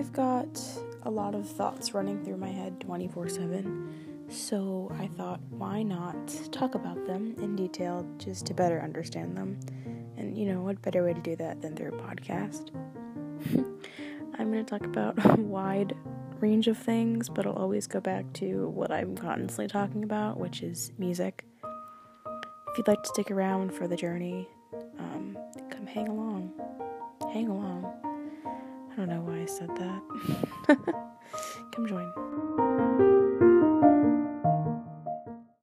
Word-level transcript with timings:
I've 0.00 0.14
got 0.14 0.62
a 1.02 1.10
lot 1.10 1.34
of 1.34 1.46
thoughts 1.46 1.92
running 1.92 2.24
through 2.24 2.38
my 2.38 2.48
head 2.48 2.80
24 2.80 3.28
7, 3.28 4.24
so 4.30 4.90
I 4.98 5.08
thought, 5.08 5.40
why 5.50 5.82
not 5.82 6.34
talk 6.52 6.74
about 6.74 7.04
them 7.04 7.34
in 7.36 7.54
detail 7.54 8.06
just 8.16 8.46
to 8.46 8.54
better 8.54 8.80
understand 8.80 9.36
them? 9.36 9.60
And 10.16 10.38
you 10.38 10.46
know, 10.46 10.62
what 10.62 10.80
better 10.80 11.04
way 11.04 11.12
to 11.12 11.20
do 11.20 11.36
that 11.36 11.60
than 11.60 11.76
through 11.76 11.98
a 11.98 12.00
podcast? 12.00 12.70
I'm 14.38 14.50
going 14.50 14.64
to 14.64 14.78
talk 14.78 14.86
about 14.86 15.22
a 15.38 15.38
wide 15.38 15.94
range 16.40 16.66
of 16.66 16.78
things, 16.78 17.28
but 17.28 17.46
I'll 17.46 17.52
always 17.52 17.86
go 17.86 18.00
back 18.00 18.32
to 18.34 18.68
what 18.68 18.90
I'm 18.90 19.14
constantly 19.18 19.68
talking 19.68 20.02
about, 20.02 20.40
which 20.40 20.62
is 20.62 20.92
music. 20.96 21.44
If 21.62 22.78
you'd 22.78 22.88
like 22.88 23.02
to 23.02 23.08
stick 23.10 23.30
around 23.30 23.74
for 23.74 23.86
the 23.86 23.96
journey, 23.96 24.48
um, 24.98 25.36
come 25.70 25.86
hang 25.86 26.08
along. 26.08 26.54
Hang 27.34 27.48
along. 27.48 28.09
I 29.00 29.06
don't 29.06 29.14
know 29.14 29.32
why 29.32 29.40
I 29.40 29.46
said 29.46 29.70
that. 29.76 30.76
come 31.72 31.86
join. 31.86 32.49